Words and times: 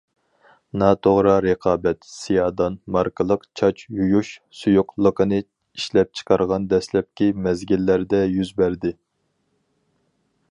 ناتوغرا 0.81 1.33
رىقابەت« 1.45 2.07
سىيادان» 2.11 2.77
ماركىلىق 2.95 3.45
چاچ 3.61 3.83
يۇيۇش 3.99 4.31
سۇيۇقلۇقىنى 4.61 5.41
ئىشلەپ 5.45 6.11
چىقارغان 6.21 6.65
دەسلەپكى 6.73 7.29
مەزگىللەردە 7.49 8.23
يۈز 8.39 8.55
بەردى. 8.63 8.95